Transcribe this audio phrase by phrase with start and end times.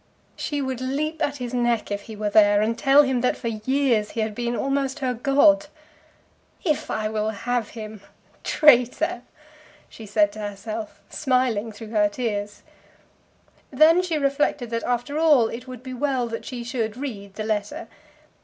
[0.35, 3.49] She would leap at his neck if he were there, and tell him that for
[3.49, 5.67] years he had been almost her god.
[5.67, 5.67] And of course
[6.57, 6.79] he knew it.
[6.79, 8.01] "If I will have him!
[8.43, 9.21] Traitor!"
[9.89, 12.63] she said to herself, smiling through her tears.
[13.69, 17.43] Then she reflected that after all it would be well that she should read the
[17.43, 17.87] letter.